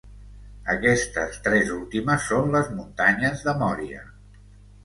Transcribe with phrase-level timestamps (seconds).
[0.73, 4.05] Aquestes tres últimes són les muntanyes de Mòria.